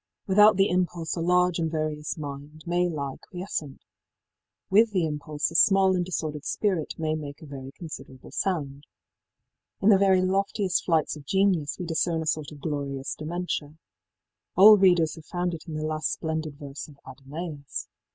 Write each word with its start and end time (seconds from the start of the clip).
Without 0.25 0.57
the 0.57 0.67
impulse 0.67 1.15
a 1.15 1.19
large 1.21 1.59
and 1.59 1.69
various 1.69 2.17
mind 2.17 2.63
may 2.65 2.89
lie 2.89 3.17
quiescent. 3.29 3.85
With 4.71 4.93
the 4.93 5.05
impulse 5.05 5.51
a 5.51 5.55
small 5.55 5.95
and 5.95 6.03
disordered 6.03 6.43
spirit 6.43 6.97
may 6.97 7.13
make 7.13 7.39
a 7.39 7.45
very 7.45 7.71
considerable 7.73 8.31
sound. 8.31 8.87
In 9.79 9.89
the 9.89 9.99
very 9.99 10.23
loftiest 10.23 10.85
flights 10.85 11.15
of 11.15 11.27
genius 11.27 11.77
we 11.77 11.85
discern 11.85 12.23
a 12.23 12.25
sort 12.25 12.51
of 12.51 12.61
glorious 12.61 13.13
dementia. 13.13 13.77
All 14.57 14.75
readers 14.79 15.13
have 15.17 15.25
found 15.27 15.53
it 15.53 15.67
in 15.67 15.75
the 15.75 15.85
last 15.85 16.13
splendid 16.13 16.55
verse 16.57 16.87
of 16.87 16.97
ëAdonaÔs. 17.05 17.85